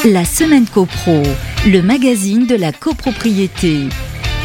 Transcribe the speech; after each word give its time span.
La 0.00 0.24
semaine 0.24 0.66
CoPro, 0.66 1.22
le 1.64 1.80
magazine 1.80 2.44
de 2.44 2.56
la 2.56 2.72
copropriété. 2.72 3.82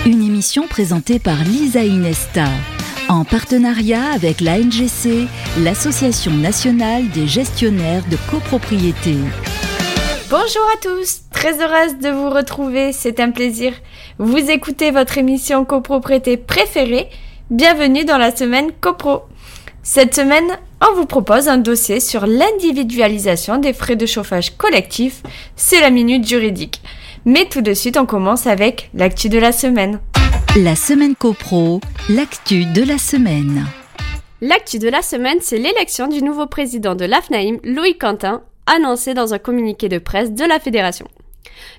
Une 0.05 0.21
émission 0.21 0.67
présentée 0.67 1.17
par 1.17 1.43
Lisa 1.43 1.83
Inesta, 1.83 2.45
en 3.09 3.25
partenariat 3.25 4.11
avec 4.13 4.39
l'ANGC, 4.39 5.27
l'Association 5.63 6.33
nationale 6.33 7.09
des 7.09 7.25
gestionnaires 7.25 8.03
de 8.07 8.17
copropriété. 8.29 9.15
Bonjour 10.29 10.67
à 10.75 10.79
tous, 10.79 11.21
très 11.31 11.59
heureuse 11.59 11.97
de 11.97 12.09
vous 12.09 12.29
retrouver, 12.29 12.91
c'est 12.91 13.19
un 13.19 13.31
plaisir. 13.31 13.73
Vous 14.19 14.51
écoutez 14.51 14.91
votre 14.91 15.17
émission 15.17 15.65
copropriété 15.65 16.37
préférée. 16.37 17.09
Bienvenue 17.49 18.05
dans 18.05 18.19
la 18.19 18.35
semaine 18.35 18.71
copro. 18.79 19.23
Cette 19.81 20.13
semaine, 20.13 20.59
on 20.81 20.93
vous 20.93 21.05
propose 21.05 21.47
un 21.47 21.57
dossier 21.57 21.99
sur 21.99 22.27
l'individualisation 22.27 23.57
des 23.57 23.73
frais 23.73 23.95
de 23.95 24.05
chauffage 24.05 24.57
collectif. 24.57 25.23
C'est 25.55 25.81
la 25.81 25.89
minute 25.89 26.27
juridique. 26.27 26.81
Mais 27.25 27.45
tout 27.45 27.61
de 27.61 27.73
suite, 27.73 27.97
on 27.97 28.05
commence 28.05 28.47
avec 28.47 28.89
l'actu 28.93 29.29
de 29.29 29.39
la 29.39 29.51
semaine. 29.51 29.99
La 30.55 30.75
semaine 30.75 31.15
copro, 31.15 31.81
l'actu 32.09 32.65
de 32.65 32.83
la 32.83 32.97
semaine. 32.97 33.65
L'actu 34.41 34.79
de 34.79 34.87
la 34.87 35.01
semaine, 35.01 35.39
c'est 35.41 35.57
l'élection 35.57 36.07
du 36.07 36.21
nouveau 36.21 36.45
président 36.45 36.95
de 36.95 37.05
l'AFNAIM, 37.05 37.57
Louis 37.63 37.97
Quentin, 37.97 38.43
annoncé 38.65 39.13
dans 39.13 39.33
un 39.33 39.39
communiqué 39.39 39.89
de 39.89 39.97
presse 39.97 40.31
de 40.31 40.45
la 40.45 40.59
fédération. 40.59 41.07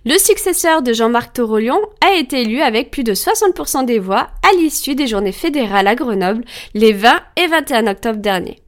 Le 0.04 0.18
successeur 0.18 0.82
de 0.82 0.92
Jean-Marc 0.92 1.34
Torolion 1.34 1.80
a 2.04 2.14
été 2.14 2.42
élu 2.42 2.60
avec 2.60 2.90
plus 2.90 3.04
de 3.04 3.14
60% 3.14 3.84
des 3.84 3.98
voix 3.98 4.28
à 4.42 4.54
l'issue 4.56 4.94
des 4.94 5.06
journées 5.06 5.32
fédérales 5.32 5.86
à 5.86 5.94
Grenoble 5.94 6.44
les 6.74 6.92
20 6.92 7.20
et 7.36 7.46
21 7.46 7.86
octobre 7.86 8.18
dernier. 8.18 8.58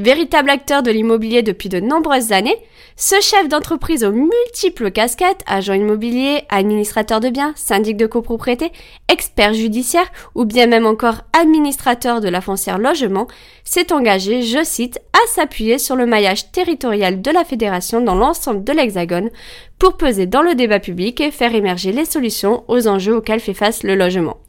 Véritable 0.00 0.48
acteur 0.48 0.82
de 0.82 0.90
l'immobilier 0.90 1.42
depuis 1.42 1.68
de 1.68 1.78
nombreuses 1.78 2.32
années, 2.32 2.56
ce 2.96 3.20
chef 3.20 3.48
d'entreprise 3.48 4.02
aux 4.02 4.12
multiples 4.12 4.90
casquettes, 4.90 5.42
agent 5.46 5.74
immobilier, 5.74 6.44
administrateur 6.48 7.20
de 7.20 7.28
biens, 7.28 7.52
syndic 7.54 7.98
de 7.98 8.06
copropriété, 8.06 8.72
expert 9.12 9.52
judiciaire 9.52 10.10
ou 10.34 10.46
bien 10.46 10.66
même 10.66 10.86
encore 10.86 11.20
administrateur 11.38 12.22
de 12.22 12.30
la 12.30 12.40
foncière 12.40 12.78
logement, 12.78 13.26
s'est 13.62 13.92
engagé, 13.92 14.40
je 14.40 14.64
cite, 14.64 15.00
à 15.12 15.26
s'appuyer 15.34 15.76
sur 15.76 15.96
le 15.96 16.06
maillage 16.06 16.50
territorial 16.50 17.20
de 17.20 17.30
la 17.30 17.44
fédération 17.44 18.00
dans 18.00 18.14
l'ensemble 18.14 18.64
de 18.64 18.72
l'Hexagone 18.72 19.28
pour 19.78 19.98
peser 19.98 20.24
dans 20.24 20.40
le 20.40 20.54
débat 20.54 20.80
public 20.80 21.20
et 21.20 21.30
faire 21.30 21.54
émerger 21.54 21.92
les 21.92 22.06
solutions 22.06 22.64
aux 22.68 22.88
enjeux 22.88 23.16
auxquels 23.16 23.40
fait 23.40 23.52
face 23.52 23.82
le 23.82 23.96
logement. 23.96 24.39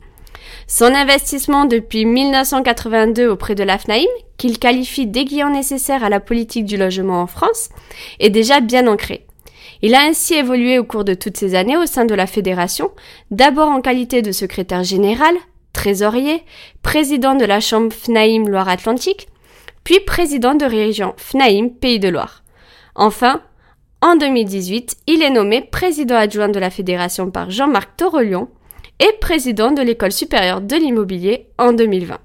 Son 0.68 0.94
investissement 0.94 1.66
depuis 1.66 2.06
1982 2.06 3.28
auprès 3.28 3.56
de 3.56 3.64
l'AFNAIM, 3.64 4.08
qu'il 4.38 4.60
qualifie 4.60 5.08
d'aiguillant 5.08 5.52
nécessaire 5.52 6.04
à 6.04 6.10
la 6.10 6.20
politique 6.20 6.66
du 6.66 6.78
logement 6.78 7.22
en 7.22 7.28
France, 7.28 7.70
est 8.20 8.30
déjà 8.30 8.60
bien 8.60 8.88
ancré. 8.88 9.26
Il 9.82 9.96
a 9.96 10.02
ainsi 10.02 10.36
évolué 10.36 10.78
au 10.78 10.84
cours 10.84 11.04
de 11.04 11.14
toutes 11.14 11.38
ces 11.38 11.56
années 11.56 11.78
au 11.78 11.86
sein 11.86 12.06
de 12.06 12.14
la 12.14 12.28
fédération, 12.28 12.92
d'abord 13.32 13.70
en 13.70 13.82
qualité 13.82 14.22
de 14.22 14.32
secrétaire 14.32 14.84
général, 14.84 15.36
trésorier, 15.74 16.44
président 16.84 17.36
de 17.36 17.46
la 17.46 17.60
chambre 17.60 17.94
FNAIM 17.94 18.48
Loire-Atlantique, 18.48 19.28
puis 19.84 20.00
président 20.00 20.54
de 20.54 20.66
région 20.66 21.14
FNAIM 21.18 21.70
Pays 21.70 22.00
de 22.00 22.10
Loire. 22.10 22.44
Enfin, 22.96 23.42
en 24.02 24.16
2018, 24.16 24.98
il 25.08 25.22
est 25.24 25.30
nommé 25.30 25.62
président 25.62 26.16
adjoint 26.16 26.50
de 26.50 26.60
la 26.60 26.70
fédération 26.70 27.32
par 27.32 27.50
Jean-Marc 27.50 27.98
Torelion, 27.98 28.50
et 29.02 29.12
président 29.20 29.72
de 29.72 29.82
l'École 29.82 30.12
supérieure 30.12 30.62
de 30.62 30.76
l'immobilier 30.76 31.50
en 31.58 31.74
2020. 31.74 32.20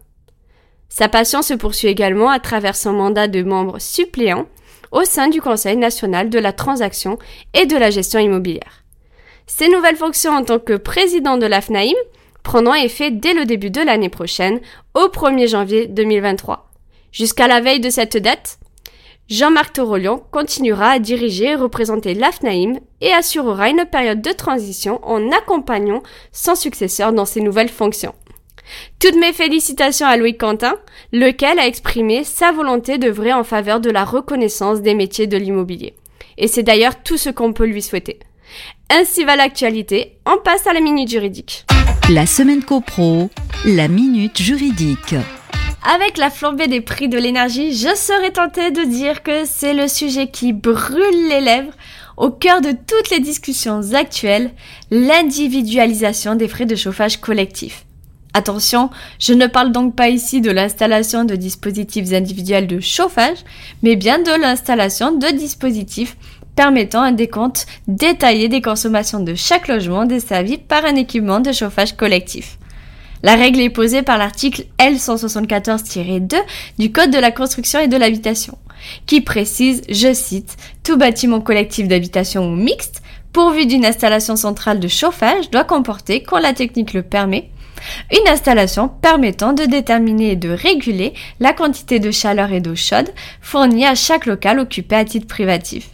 Sa 0.88 1.08
passion 1.08 1.42
se 1.42 1.54
poursuit 1.54 1.88
également 1.88 2.28
à 2.28 2.38
travers 2.38 2.76
son 2.76 2.92
mandat 2.92 3.28
de 3.28 3.42
membre 3.42 3.80
suppléant 3.80 4.46
au 4.92 5.04
sein 5.04 5.28
du 5.28 5.40
Conseil 5.40 5.76
national 5.76 6.30
de 6.30 6.38
la 6.38 6.52
transaction 6.52 7.18
et 7.54 7.66
de 7.66 7.76
la 7.76 7.90
gestion 7.90 8.20
immobilière. 8.20 8.84
Ses 9.46 9.68
nouvelles 9.68 9.96
fonctions 9.96 10.32
en 10.32 10.44
tant 10.44 10.58
que 10.58 10.76
président 10.76 11.38
de 11.38 11.46
l'AFNAIM 11.46 11.94
prendront 12.42 12.74
effet 12.74 13.10
dès 13.10 13.34
le 13.34 13.44
début 13.44 13.70
de 13.70 13.80
l'année 13.80 14.08
prochaine, 14.08 14.60
au 14.94 15.06
1er 15.08 15.48
janvier 15.48 15.86
2023. 15.86 16.70
Jusqu'à 17.10 17.48
la 17.48 17.60
veille 17.60 17.80
de 17.80 17.90
cette 17.90 18.16
date, 18.16 18.58
Jean-Marc 19.28 19.72
Torolion 19.72 20.22
continuera 20.30 20.90
à 20.90 20.98
diriger 20.98 21.46
et 21.46 21.54
représenter 21.56 22.14
l'AFNAIM 22.14 22.78
et 23.00 23.12
assurera 23.12 23.68
une 23.68 23.84
période 23.84 24.22
de 24.22 24.32
transition 24.32 25.00
en 25.02 25.30
accompagnant 25.32 26.02
son 26.32 26.54
successeur 26.54 27.12
dans 27.12 27.24
ses 27.24 27.40
nouvelles 27.40 27.68
fonctions. 27.68 28.14
Toutes 28.98 29.16
mes 29.16 29.32
félicitations 29.32 30.06
à 30.06 30.16
Louis 30.16 30.36
Quentin, 30.36 30.76
lequel 31.12 31.58
a 31.58 31.66
exprimé 31.66 32.24
sa 32.24 32.52
volonté 32.52 32.98
d'œuvrer 32.98 33.32
en 33.32 33.44
faveur 33.44 33.80
de 33.80 33.90
la 33.90 34.04
reconnaissance 34.04 34.80
des 34.82 34.94
métiers 34.94 35.26
de 35.26 35.36
l'immobilier. 35.36 35.94
Et 36.38 36.48
c'est 36.48 36.62
d'ailleurs 36.62 37.02
tout 37.02 37.16
ce 37.16 37.30
qu'on 37.30 37.52
peut 37.52 37.66
lui 37.66 37.82
souhaiter. 37.82 38.18
Ainsi 38.90 39.24
va 39.24 39.36
l'actualité, 39.36 40.18
on 40.26 40.38
passe 40.38 40.66
à 40.66 40.72
la 40.72 40.80
minute 40.80 41.10
juridique. 41.10 41.64
La 42.10 42.26
semaine 42.26 42.62
copro, 42.62 43.30
la 43.64 43.88
minute 43.88 44.40
juridique. 44.40 45.14
Avec 45.94 46.18
la 46.18 46.30
flambée 46.30 46.66
des 46.66 46.80
prix 46.80 47.08
de 47.08 47.18
l'énergie, 47.18 47.72
je 47.72 47.94
serais 47.94 48.32
tentée 48.32 48.70
de 48.70 48.82
dire 48.82 49.22
que 49.22 49.44
c'est 49.44 49.74
le 49.74 49.86
sujet 49.86 50.28
qui 50.28 50.52
brûle 50.52 51.28
les 51.28 51.40
lèvres 51.40 51.72
au 52.16 52.30
cœur 52.30 52.60
de 52.60 52.72
toutes 52.72 53.10
les 53.10 53.20
discussions 53.20 53.80
actuelles, 53.92 54.50
l'individualisation 54.90 56.34
des 56.34 56.48
frais 56.48 56.66
de 56.66 56.76
chauffage 56.76 57.20
collectifs. 57.20 57.84
Attention, 58.34 58.90
je 59.18 59.32
ne 59.32 59.46
parle 59.46 59.72
donc 59.72 59.96
pas 59.96 60.08
ici 60.10 60.42
de 60.42 60.50
l'installation 60.50 61.24
de 61.24 61.36
dispositifs 61.36 62.12
individuels 62.12 62.66
de 62.66 62.80
chauffage, 62.80 63.38
mais 63.82 63.96
bien 63.96 64.18
de 64.18 64.40
l'installation 64.40 65.12
de 65.12 65.28
dispositifs 65.28 66.16
permettant 66.54 67.02
un 67.02 67.12
décompte 67.12 67.66
détaillé 67.86 68.48
des 68.48 68.60
consommations 68.60 69.20
de 69.20 69.34
chaque 69.34 69.68
logement 69.68 70.04
desservi 70.04 70.58
par 70.58 70.84
un 70.84 70.96
équipement 70.96 71.40
de 71.40 71.52
chauffage 71.52 71.96
collectif. 71.96 72.58
La 73.26 73.34
règle 73.34 73.60
est 73.60 73.70
posée 73.70 74.02
par 74.02 74.18
l'article 74.18 74.66
L174-2 74.78 76.36
du 76.78 76.92
Code 76.92 77.10
de 77.10 77.18
la 77.18 77.32
construction 77.32 77.80
et 77.80 77.88
de 77.88 77.96
l'habitation, 77.96 78.56
qui 79.06 79.20
précise, 79.20 79.82
je 79.88 80.14
cite, 80.14 80.56
tout 80.84 80.96
bâtiment 80.96 81.40
collectif 81.40 81.88
d'habitation 81.88 82.46
ou 82.46 82.54
mixte, 82.54 83.02
pourvu 83.32 83.66
d'une 83.66 83.84
installation 83.84 84.36
centrale 84.36 84.78
de 84.78 84.86
chauffage, 84.86 85.50
doit 85.50 85.64
comporter, 85.64 86.22
quand 86.22 86.38
la 86.38 86.52
technique 86.52 86.92
le 86.92 87.02
permet, 87.02 87.50
une 88.12 88.28
installation 88.28 88.86
permettant 88.88 89.54
de 89.54 89.64
déterminer 89.64 90.30
et 90.30 90.36
de 90.36 90.50
réguler 90.50 91.12
la 91.40 91.52
quantité 91.52 91.98
de 91.98 92.12
chaleur 92.12 92.52
et 92.52 92.60
d'eau 92.60 92.76
chaude 92.76 93.10
fournie 93.40 93.86
à 93.86 93.96
chaque 93.96 94.26
local 94.26 94.60
occupé 94.60 94.94
à 94.94 95.04
titre 95.04 95.26
privatif. 95.26 95.88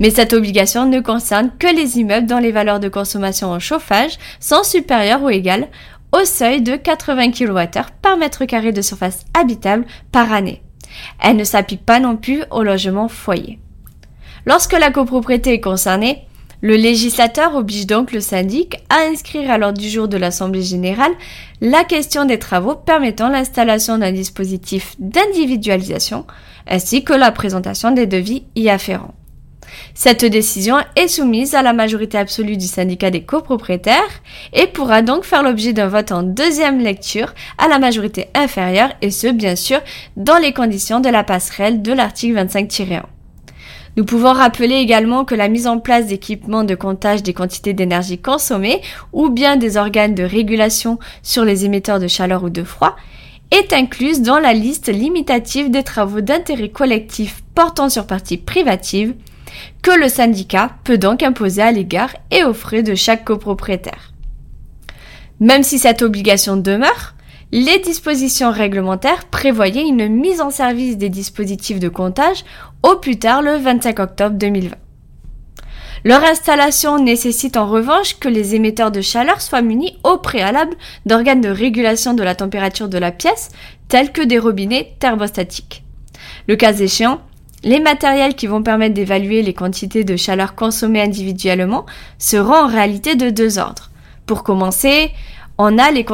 Mais 0.00 0.10
cette 0.10 0.32
obligation 0.32 0.86
ne 0.86 1.00
concerne 1.00 1.50
que 1.58 1.66
les 1.66 1.98
immeubles 1.98 2.26
dont 2.26 2.38
les 2.38 2.52
valeurs 2.52 2.80
de 2.80 2.88
consommation 2.88 3.48
en 3.48 3.58
chauffage 3.58 4.18
sont 4.40 4.62
supérieures 4.62 5.22
ou 5.22 5.30
égales 5.30 5.68
au 6.14 6.24
seuil 6.24 6.62
de 6.62 6.76
80 6.76 7.32
kWh 7.32 7.82
par 8.00 8.16
mètre 8.16 8.44
carré 8.44 8.72
de 8.72 8.82
surface 8.82 9.24
habitable 9.34 9.84
par 10.12 10.32
année. 10.32 10.62
Elle 11.20 11.36
ne 11.36 11.44
s'applique 11.44 11.84
pas 11.84 11.98
non 11.98 12.16
plus 12.16 12.44
au 12.52 12.62
logement 12.62 13.08
foyer. 13.08 13.58
Lorsque 14.46 14.78
la 14.78 14.90
copropriété 14.90 15.54
est 15.54 15.60
concernée, 15.60 16.28
le 16.60 16.76
législateur 16.76 17.56
oblige 17.56 17.86
donc 17.86 18.12
le 18.12 18.20
syndic 18.20 18.76
à 18.88 19.00
inscrire 19.10 19.50
à 19.50 19.58
l'ordre 19.58 19.78
du 19.78 19.88
jour 19.88 20.06
de 20.06 20.16
l'Assemblée 20.16 20.62
générale 20.62 21.12
la 21.60 21.82
question 21.82 22.24
des 22.24 22.38
travaux 22.38 22.76
permettant 22.76 23.28
l'installation 23.28 23.98
d'un 23.98 24.12
dispositif 24.12 24.94
d'individualisation 25.00 26.26
ainsi 26.68 27.02
que 27.02 27.12
la 27.12 27.32
présentation 27.32 27.90
des 27.90 28.06
devis 28.06 28.44
y 28.54 28.70
afférents. 28.70 29.14
Cette 29.94 30.24
décision 30.24 30.76
est 30.96 31.08
soumise 31.08 31.54
à 31.54 31.62
la 31.62 31.72
majorité 31.72 32.18
absolue 32.18 32.56
du 32.56 32.66
syndicat 32.66 33.10
des 33.10 33.22
copropriétaires 33.22 34.22
et 34.52 34.66
pourra 34.66 35.02
donc 35.02 35.24
faire 35.24 35.42
l'objet 35.42 35.72
d'un 35.72 35.88
vote 35.88 36.12
en 36.12 36.22
deuxième 36.22 36.80
lecture 36.80 37.34
à 37.58 37.68
la 37.68 37.78
majorité 37.78 38.28
inférieure 38.34 38.90
et 39.02 39.10
ce, 39.10 39.28
bien 39.28 39.56
sûr, 39.56 39.80
dans 40.16 40.38
les 40.38 40.52
conditions 40.52 41.00
de 41.00 41.08
la 41.08 41.24
passerelle 41.24 41.82
de 41.82 41.92
l'article 41.92 42.36
25-1. 42.36 43.02
Nous 43.96 44.04
pouvons 44.04 44.32
rappeler 44.32 44.74
également 44.74 45.24
que 45.24 45.36
la 45.36 45.48
mise 45.48 45.68
en 45.68 45.78
place 45.78 46.06
d'équipements 46.06 46.64
de 46.64 46.74
comptage 46.74 47.22
des 47.22 47.32
quantités 47.32 47.74
d'énergie 47.74 48.18
consommées 48.18 48.80
ou 49.12 49.28
bien 49.28 49.56
des 49.56 49.76
organes 49.76 50.16
de 50.16 50.24
régulation 50.24 50.98
sur 51.22 51.44
les 51.44 51.64
émetteurs 51.64 52.00
de 52.00 52.08
chaleur 52.08 52.42
ou 52.42 52.50
de 52.50 52.64
froid 52.64 52.96
est 53.52 53.72
incluse 53.72 54.20
dans 54.20 54.40
la 54.40 54.52
liste 54.52 54.88
limitative 54.88 55.70
des 55.70 55.84
travaux 55.84 56.20
d'intérêt 56.20 56.70
collectif 56.70 57.44
portant 57.54 57.88
sur 57.88 58.06
partie 58.06 58.36
privative 58.36 59.14
que 59.82 59.90
le 59.90 60.08
syndicat 60.08 60.70
peut 60.84 60.98
donc 60.98 61.22
imposer 61.22 61.62
à 61.62 61.72
l'égard 61.72 62.10
et 62.30 62.44
aux 62.44 62.54
frais 62.54 62.82
de 62.82 62.94
chaque 62.94 63.24
copropriétaire. 63.24 64.12
Même 65.40 65.62
si 65.62 65.78
cette 65.78 66.02
obligation 66.02 66.56
demeure, 66.56 67.14
les 67.52 67.78
dispositions 67.78 68.50
réglementaires 68.50 69.26
prévoyaient 69.26 69.86
une 69.86 70.08
mise 70.08 70.40
en 70.40 70.50
service 70.50 70.96
des 70.96 71.08
dispositifs 71.08 71.78
de 71.78 71.88
comptage 71.88 72.44
au 72.82 72.96
plus 72.96 73.18
tard 73.18 73.42
le 73.42 73.56
25 73.56 73.98
octobre 74.00 74.36
2020. 74.36 74.76
Leur 76.04 76.22
installation 76.22 76.98
nécessite 76.98 77.56
en 77.56 77.66
revanche 77.66 78.18
que 78.18 78.28
les 78.28 78.54
émetteurs 78.54 78.90
de 78.90 79.00
chaleur 79.00 79.40
soient 79.40 79.62
munis 79.62 79.96
au 80.04 80.18
préalable 80.18 80.76
d'organes 81.06 81.40
de 81.40 81.48
régulation 81.48 82.12
de 82.12 82.22
la 82.22 82.34
température 82.34 82.88
de 82.88 82.98
la 82.98 83.10
pièce, 83.10 83.48
tels 83.88 84.12
que 84.12 84.20
des 84.20 84.38
robinets 84.38 84.96
thermostatiques. 84.98 85.82
Le 86.46 86.56
cas 86.56 86.74
échéant, 86.74 87.20
Les 87.64 87.80
matériels 87.80 88.34
qui 88.34 88.46
vont 88.46 88.62
permettre 88.62 88.92
d'évaluer 88.92 89.40
les 89.40 89.54
quantités 89.54 90.04
de 90.04 90.16
chaleur 90.16 90.54
consommées 90.54 91.00
individuellement 91.00 91.86
seront 92.18 92.54
en 92.54 92.66
réalité 92.66 93.14
de 93.16 93.30
deux 93.30 93.58
ordres. 93.58 93.90
Pour 94.26 94.42
commencer, 94.42 95.10
on 95.56 95.78
a 95.78 95.90
les 95.90 96.04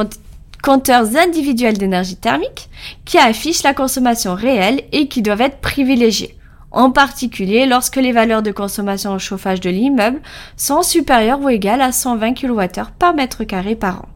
compteurs 0.63 1.17
individuels 1.17 1.77
d'énergie 1.77 2.15
thermique 2.15 2.71
qui 3.05 3.19
affichent 3.19 3.65
la 3.65 3.75
consommation 3.75 4.37
réelle 4.37 4.83
et 4.93 5.09
qui 5.09 5.23
doivent 5.23 5.41
être 5.41 5.61
privilégiés, 5.61 6.37
en 6.71 6.93
particulier 6.93 7.67
lorsque 7.67 7.97
les 7.97 8.13
valeurs 8.13 8.43
de 8.43 8.53
consommation 8.53 9.13
au 9.15 9.19
chauffage 9.19 9.61
de 9.61 9.71
l'immeuble 9.71 10.21
sont 10.57 10.83
supérieures 10.83 11.41
ou 11.41 11.49
égales 11.49 11.83
à 11.83 11.91
120 11.91 12.35
kWh 12.35 12.93
par 12.97 13.13
mètre 13.13 13.43
carré 13.43 13.75
par 13.75 14.03
an. 14.03 14.09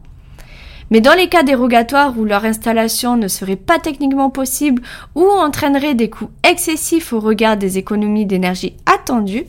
Mais 0.91 1.01
dans 1.01 1.13
les 1.13 1.29
cas 1.29 1.43
dérogatoires 1.43 2.17
où 2.17 2.25
leur 2.25 2.45
installation 2.45 3.17
ne 3.17 3.27
serait 3.27 3.55
pas 3.55 3.79
techniquement 3.79 4.29
possible 4.29 4.81
ou 5.15 5.23
entraînerait 5.23 5.95
des 5.95 6.09
coûts 6.09 6.29
excessifs 6.43 7.11
au 7.11 7.19
regard 7.19 7.57
des 7.57 7.77
économies 7.77 8.25
d'énergie 8.25 8.75
attendues, 8.85 9.45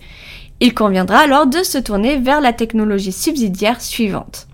il 0.61 0.73
conviendra 0.73 1.19
alors 1.19 1.47
de 1.47 1.62
se 1.62 1.79
tourner 1.79 2.17
vers 2.17 2.41
la 2.41 2.53
technologie 2.53 3.12
subsidiaire 3.12 3.81
suivante. 3.81 4.47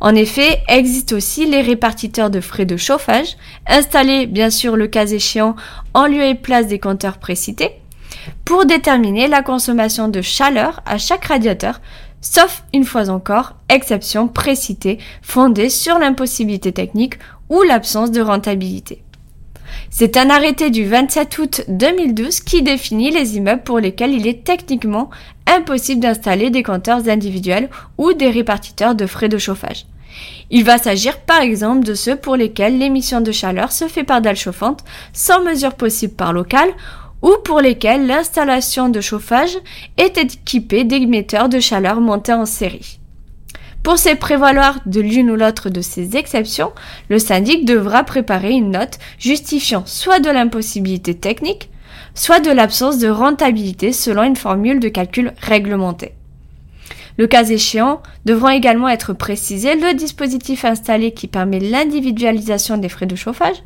En 0.00 0.14
effet, 0.14 0.60
existent 0.68 1.16
aussi 1.16 1.46
les 1.46 1.62
répartiteurs 1.62 2.30
de 2.30 2.40
frais 2.40 2.66
de 2.66 2.76
chauffage, 2.76 3.36
installés 3.66 4.26
bien 4.26 4.50
sûr 4.50 4.76
le 4.76 4.86
cas 4.86 5.06
échéant 5.06 5.56
en 5.94 6.06
lieu 6.06 6.22
et 6.22 6.34
place 6.34 6.66
des 6.66 6.78
compteurs 6.78 7.18
précités, 7.18 7.72
pour 8.44 8.66
déterminer 8.66 9.28
la 9.28 9.42
consommation 9.42 10.08
de 10.08 10.20
chaleur 10.20 10.80
à 10.84 10.98
chaque 10.98 11.24
radiateur, 11.24 11.80
sauf 12.32 12.64
une 12.74 12.84
fois 12.84 13.08
encore, 13.08 13.54
exception 13.68 14.26
précitée 14.26 14.98
fondée 15.22 15.68
sur 15.68 15.98
l'impossibilité 15.98 16.72
technique 16.72 17.14
ou 17.48 17.62
l'absence 17.62 18.10
de 18.10 18.20
rentabilité. 18.20 19.02
C'est 19.90 20.16
un 20.16 20.30
arrêté 20.30 20.70
du 20.70 20.84
27 20.84 21.38
août 21.38 21.64
2012 21.68 22.40
qui 22.40 22.62
définit 22.62 23.10
les 23.10 23.36
immeubles 23.36 23.62
pour 23.62 23.78
lesquels 23.78 24.12
il 24.12 24.26
est 24.26 24.44
techniquement 24.44 25.10
impossible 25.46 26.00
d'installer 26.00 26.50
des 26.50 26.62
compteurs 26.62 27.08
individuels 27.08 27.70
ou 27.96 28.12
des 28.12 28.30
répartiteurs 28.30 28.94
de 28.94 29.06
frais 29.06 29.28
de 29.28 29.38
chauffage. 29.38 29.86
Il 30.50 30.64
va 30.64 30.78
s'agir 30.78 31.18
par 31.20 31.40
exemple 31.40 31.84
de 31.84 31.94
ceux 31.94 32.16
pour 32.16 32.36
lesquels 32.36 32.78
l'émission 32.78 33.20
de 33.20 33.32
chaleur 33.32 33.70
se 33.70 33.86
fait 33.86 34.04
par 34.04 34.20
dalle 34.20 34.36
chauffante 34.36 34.84
sans 35.12 35.42
mesure 35.44 35.74
possible 35.74 36.14
par 36.14 36.32
local 36.32 36.68
ou 37.22 37.34
pour 37.44 37.60
lesquels 37.60 38.06
l'installation 38.06 38.88
de 38.88 39.00
chauffage 39.00 39.56
est 39.96 40.18
équipée 40.18 40.84
d'émetteurs 40.84 41.48
de 41.48 41.60
chaleur 41.60 42.00
montés 42.00 42.32
en 42.32 42.46
série. 42.46 42.98
Pour 43.82 43.98
se 43.98 44.14
prévaloir 44.16 44.80
de 44.86 45.00
l'une 45.00 45.30
ou 45.30 45.36
l'autre 45.36 45.70
de 45.70 45.80
ces 45.80 46.16
exceptions, 46.16 46.72
le 47.08 47.20
syndic 47.20 47.64
devra 47.64 48.02
préparer 48.02 48.50
une 48.50 48.72
note 48.72 48.98
justifiant 49.18 49.84
soit 49.86 50.18
de 50.18 50.28
l'impossibilité 50.28 51.14
technique, 51.14 51.70
soit 52.14 52.40
de 52.40 52.50
l'absence 52.50 52.98
de 52.98 53.08
rentabilité 53.08 53.92
selon 53.92 54.24
une 54.24 54.34
formule 54.34 54.80
de 54.80 54.88
calcul 54.88 55.32
réglementée. 55.40 56.14
Le 57.18 57.26
cas 57.26 57.44
échéant, 57.44 58.02
devront 58.26 58.50
également 58.50 58.88
être 58.88 59.14
précisés 59.14 59.74
le 59.74 59.94
dispositif 59.94 60.64
installé 60.64 61.12
qui 61.12 61.28
permet 61.28 61.60
l'individualisation 61.60 62.76
des 62.76 62.90
frais 62.90 63.06
de 63.06 63.16
chauffage, 63.16 63.62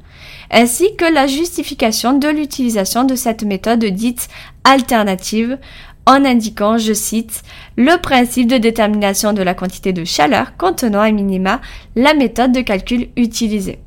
ainsi 0.51 0.95
que 0.97 1.05
la 1.05 1.27
justification 1.27 2.17
de 2.17 2.29
l'utilisation 2.29 3.05
de 3.05 3.17
cette 3.17 3.43
méthode 3.43 3.85
dite 3.85 4.29
alternative 4.65 5.59
en 6.07 6.25
indiquant, 6.25 6.79
je 6.79 6.93
cite, 6.93 7.43
le 7.77 8.01
principe 8.01 8.49
de 8.49 8.57
détermination 8.57 9.33
de 9.33 9.43
la 9.43 9.55
quantité 9.55 9.93
de 9.93 10.05
chaleur 10.05 10.57
contenant 10.57 11.01
à 11.01 11.11
minima 11.11 11.61
la 11.95 12.15
méthode 12.15 12.53
de 12.53 12.63
calcul 12.63 13.09
utilisée. 13.17 13.79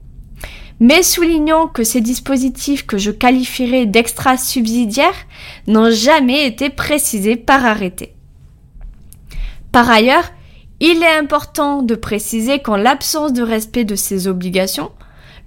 Mais 0.80 1.04
soulignons 1.04 1.68
que 1.68 1.84
ces 1.84 2.02
dispositifs 2.02 2.86
que 2.86 2.98
je 2.98 3.12
qualifierais 3.12 3.86
d'extra-subsidiaires 3.86 5.28
n'ont 5.68 5.92
jamais 5.92 6.46
été 6.46 6.70
précisés 6.70 7.36
par 7.36 7.66
arrêté. 7.66 8.14
Par 9.74 9.90
ailleurs, 9.90 10.26
il 10.80 11.02
est 11.02 11.18
important 11.18 11.82
de 11.82 11.96
préciser 11.96 12.60
qu'en 12.60 12.76
l'absence 12.76 13.34
de 13.34 13.42
respect 13.42 13.86
de 13.86 13.96
ces 13.96 14.28
obligations, 14.28 14.92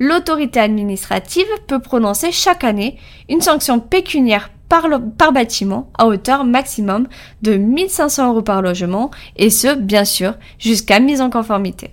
l'autorité 0.01 0.59
administrative 0.59 1.47
peut 1.69 1.79
prononcer 1.79 2.33
chaque 2.33 2.65
année 2.65 2.99
une 3.29 3.41
sanction 3.41 3.79
pécuniaire 3.79 4.51
par, 4.69 4.89
bâtiment 5.33 5.93
à 5.97 6.09
hauteur 6.09 6.45
maximum 6.45 7.07
de 7.43 7.55
1500 7.55 8.31
euros 8.33 8.43
par 8.43 8.63
logement 8.63 9.13
et 9.37 9.49
ce, 9.49 9.77
bien 9.77 10.05
sûr, 10.05 10.35
jusqu'à 10.59 10.99
mise 10.99 11.21
en 11.21 11.31
conformité. 11.31 11.91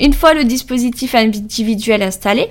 Une 0.00 0.14
fois 0.14 0.34
le 0.34 0.42
dispositif 0.42 1.14
individuel 1.14 2.02
installé, 2.02 2.48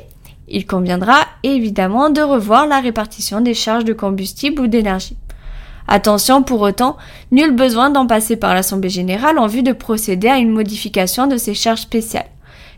il 0.48 0.66
conviendra 0.66 1.26
évidemment 1.44 2.10
de 2.10 2.22
revoir 2.22 2.68
la 2.68 2.80
répartition 2.80 3.42
des 3.42 3.54
charges 3.54 3.84
de 3.84 3.92
combustible 3.92 4.62
ou 4.62 4.68
d'énergie. 4.68 5.18
Attention 5.88 6.44
pour 6.44 6.62
autant, 6.62 6.98
nul 7.32 7.52
besoin 7.52 7.90
d'en 7.90 8.08
passer 8.08 8.36
par 8.36 8.54
l'Assemblée 8.54 8.90
générale 8.90 9.40
en 9.40 9.48
vue 9.48 9.64
de 9.64 9.72
procéder 9.72 10.28
à 10.28 10.38
une 10.38 10.52
modification 10.52 11.28
de 11.28 11.38
ces 11.38 11.54
charges 11.54 11.82
spéciales, 11.82 12.30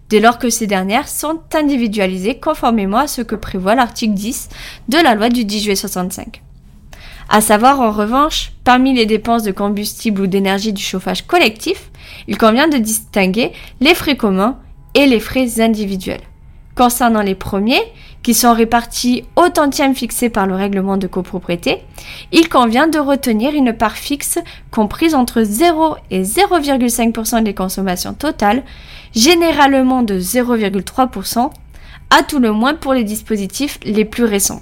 dès 0.09 0.19
lors 0.19 0.38
que 0.38 0.50
ces 0.50 0.67
dernières 0.67 1.07
sont 1.07 1.39
individualisées 1.53 2.39
conformément 2.39 3.00
à 3.00 3.07
ce 3.07 3.21
que 3.21 3.35
prévoit 3.35 3.75
l'article 3.75 4.13
10 4.13 4.50
de 4.89 4.97
la 4.97 5.15
loi 5.15 5.29
du 5.29 5.44
10 5.44 5.59
juillet 5.59 5.75
65. 5.75 6.44
À 7.29 7.41
savoir 7.41 7.79
en 7.81 7.91
revanche, 7.91 8.51
parmi 8.63 8.94
les 8.94 9.06
dépenses 9.06 9.44
de 9.44 9.51
combustible 9.51 10.21
ou 10.21 10.27
d'énergie 10.27 10.73
du 10.73 10.81
chauffage 10.81 11.25
collectif, 11.25 11.89
il 12.27 12.38
convient 12.38 12.67
de 12.67 12.77
distinguer 12.77 13.53
les 13.81 13.95
frais 13.95 14.17
communs 14.17 14.57
et 14.95 15.06
les 15.06 15.19
frais 15.19 15.61
individuels. 15.61 16.29
Concernant 16.80 17.22
les 17.22 17.36
premiers, 17.36 17.81
qui 18.24 18.34
sont 18.34 18.54
répartis 18.54 19.26
au 19.36 19.50
tantième 19.50 19.94
fixé 19.94 20.30
par 20.30 20.48
le 20.48 20.56
règlement 20.56 20.96
de 20.96 21.08
copropriété, 21.08 21.80
il 22.31 22.48
convient 22.48 22.88
de 22.88 23.00
retenir 23.00 23.54
une 23.54 23.74
part 23.74 23.98
fixe 23.98 24.40
comprise 24.72 25.14
entre 25.14 25.44
0 25.44 25.98
et 26.10 26.24
0,5% 26.24 27.44
des 27.44 27.54
consommations 27.54 28.14
totales, 28.14 28.64
généralement 29.14 30.04
de 30.04 30.22
0,3%, 30.22 31.52
à 32.18 32.24
tout 32.24 32.40
le 32.40 32.54
moins 32.54 32.76
pour 32.76 32.94
les 32.94 33.04
dispositifs 33.04 33.78
les 33.84 34.06
plus 34.06 34.24
récents. 34.24 34.62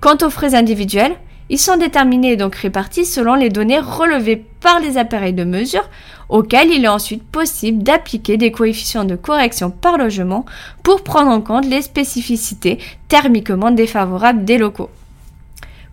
Quant 0.00 0.18
aux 0.20 0.28
frais 0.28 0.54
individuels, 0.54 1.16
ils 1.48 1.58
sont 1.58 1.76
déterminés 1.76 2.32
et 2.32 2.36
donc 2.36 2.54
répartis 2.54 3.04
selon 3.04 3.34
les 3.34 3.48
données 3.48 3.80
relevées 3.80 4.44
par 4.60 4.80
les 4.80 4.96
appareils 4.96 5.32
de 5.32 5.44
mesure 5.44 5.88
auxquels 6.28 6.70
il 6.70 6.84
est 6.84 6.88
ensuite 6.88 7.22
possible 7.22 7.82
d'appliquer 7.82 8.36
des 8.36 8.52
coefficients 8.52 9.04
de 9.04 9.16
correction 9.16 9.70
par 9.70 9.98
logement 9.98 10.46
pour 10.82 11.02
prendre 11.02 11.30
en 11.30 11.40
compte 11.40 11.66
les 11.66 11.82
spécificités 11.82 12.78
thermiquement 13.08 13.70
défavorables 13.70 14.44
des 14.44 14.56
locaux. 14.56 14.90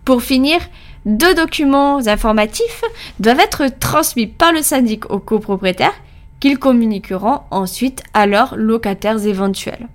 Pour 0.04 0.22
finir, 0.22 0.60
deux 1.04 1.34
documents 1.34 1.98
informatifs 2.06 2.84
doivent 3.18 3.40
être 3.40 3.66
transmis 3.78 4.26
par 4.26 4.52
le 4.52 4.62
syndic 4.62 5.10
aux 5.10 5.18
copropriétaires 5.18 5.94
qu'ils 6.40 6.58
communiqueront 6.58 7.40
ensuite 7.50 8.02
à 8.14 8.26
leurs 8.26 8.56
locataires 8.56 9.24
éventuels. 9.26 9.88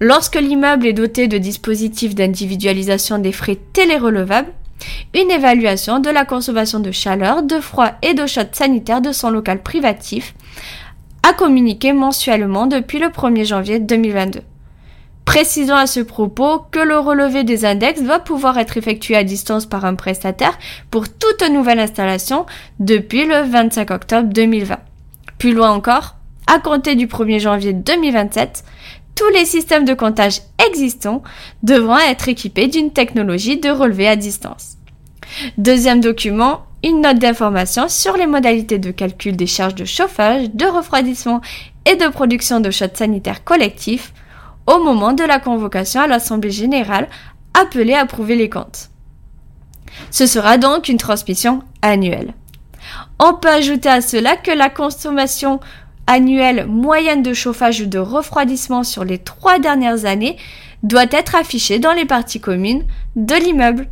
Lorsque 0.00 0.40
l'immeuble 0.40 0.88
est 0.88 0.92
doté 0.92 1.28
de 1.28 1.38
dispositifs 1.38 2.16
d'individualisation 2.16 3.18
des 3.18 3.30
frais 3.30 3.58
télérelevables, 3.72 4.52
une 5.14 5.30
évaluation 5.30 5.98
de 5.98 6.10
la 6.10 6.24
consommation 6.24 6.80
de 6.80 6.90
chaleur, 6.90 7.42
de 7.42 7.60
froid 7.60 7.90
et 8.02 8.14
d'eau 8.14 8.26
chaude 8.26 8.54
sanitaire 8.54 9.00
de 9.00 9.12
son 9.12 9.30
local 9.30 9.62
privatif 9.62 10.34
a 11.22 11.32
communiqué 11.32 11.92
mensuellement 11.92 12.66
depuis 12.66 12.98
le 12.98 13.08
1er 13.08 13.44
janvier 13.44 13.78
2022. 13.78 14.40
Précisons 15.24 15.76
à 15.76 15.86
ce 15.86 16.00
propos 16.00 16.64
que 16.70 16.80
le 16.80 16.98
relevé 16.98 17.44
des 17.44 17.64
index 17.64 18.02
va 18.02 18.18
pouvoir 18.18 18.58
être 18.58 18.76
effectué 18.76 19.16
à 19.16 19.24
distance 19.24 19.66
par 19.66 19.84
un 19.84 19.94
prestataire 19.94 20.58
pour 20.90 21.08
toute 21.08 21.48
nouvelle 21.48 21.78
installation 21.78 22.44
depuis 22.80 23.24
le 23.24 23.42
25 23.42 23.90
octobre 23.92 24.28
2020. 24.32 24.78
Plus 25.38 25.54
loin 25.54 25.70
encore, 25.70 26.16
à 26.46 26.58
compter 26.58 26.96
du 26.96 27.06
1er 27.06 27.38
janvier 27.38 27.72
2027, 27.72 28.64
tous 29.14 29.28
les 29.30 29.44
systèmes 29.44 29.84
de 29.84 29.94
comptage 29.94 30.40
existants 30.68 31.22
devront 31.62 31.98
être 31.98 32.28
équipés 32.28 32.68
d'une 32.68 32.92
technologie 32.92 33.58
de 33.58 33.70
relevé 33.70 34.08
à 34.08 34.16
distance. 34.16 34.76
Deuxième 35.58 36.00
document, 36.00 36.62
une 36.82 37.00
note 37.00 37.18
d'information 37.18 37.88
sur 37.88 38.16
les 38.16 38.26
modalités 38.26 38.78
de 38.78 38.90
calcul 38.90 39.36
des 39.36 39.46
charges 39.46 39.74
de 39.74 39.84
chauffage, 39.84 40.50
de 40.52 40.66
refroidissement 40.66 41.40
et 41.86 41.96
de 41.96 42.08
production 42.08 42.60
de 42.60 42.70
chaude 42.70 42.96
sanitaire 42.96 43.44
collectif 43.44 44.12
au 44.66 44.78
moment 44.82 45.12
de 45.12 45.24
la 45.24 45.38
convocation 45.38 46.00
à 46.00 46.06
l'Assemblée 46.06 46.50
générale 46.50 47.08
appelée 47.54 47.94
à 47.94 48.06
prouver 48.06 48.36
les 48.36 48.50
comptes. 48.50 48.90
Ce 50.10 50.26
sera 50.26 50.58
donc 50.58 50.88
une 50.88 50.98
transmission 50.98 51.62
annuelle. 51.82 52.34
On 53.18 53.34
peut 53.34 53.48
ajouter 53.48 53.88
à 53.88 54.00
cela 54.00 54.36
que 54.36 54.50
la 54.50 54.70
consommation 54.70 55.60
annuelle 56.06 56.66
moyenne 56.66 57.22
de 57.22 57.34
chauffage 57.34 57.80
ou 57.80 57.86
de 57.86 57.98
refroidissement 57.98 58.84
sur 58.84 59.04
les 59.04 59.18
trois 59.18 59.58
dernières 59.58 60.04
années 60.04 60.36
doit 60.82 61.06
être 61.10 61.34
affichée 61.34 61.78
dans 61.78 61.92
les 61.92 62.04
parties 62.04 62.40
communes 62.40 62.84
de 63.16 63.34
l'immeuble. 63.34 63.88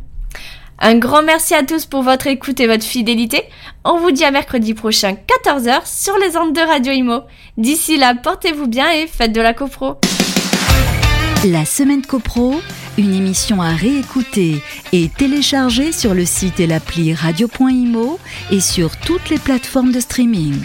Un 0.83 0.95
grand 0.95 1.21
merci 1.21 1.53
à 1.53 1.63
tous 1.63 1.85
pour 1.85 2.01
votre 2.01 2.25
écoute 2.25 2.59
et 2.59 2.65
votre 2.65 2.83
fidélité. 2.83 3.43
On 3.83 3.99
vous 3.99 4.09
dit 4.09 4.25
à 4.25 4.31
mercredi 4.31 4.73
prochain 4.73 5.13
14h 5.13 5.81
sur 5.85 6.17
les 6.17 6.35
ondes 6.37 6.55
de 6.55 6.61
Radio 6.61 6.91
Imo. 6.91 7.21
D'ici 7.57 7.97
là, 7.97 8.15
portez-vous 8.15 8.67
bien 8.67 8.89
et 8.91 9.05
faites 9.05 9.31
de 9.31 9.41
la 9.41 9.53
copro. 9.53 9.97
La 11.45 11.65
semaine 11.65 12.01
copro 12.01 12.61
Une 12.97 13.13
émission 13.13 13.61
à 13.61 13.73
réécouter 13.73 14.61
et 14.91 15.09
télécharger 15.09 15.91
sur 15.91 16.15
le 16.15 16.25
site 16.25 16.59
et 16.59 16.65
l'appli 16.65 17.13
radio.imo 17.13 18.19
et 18.49 18.59
sur 18.59 18.97
toutes 18.97 19.29
les 19.29 19.37
plateformes 19.37 19.91
de 19.91 19.99
streaming. 19.99 20.55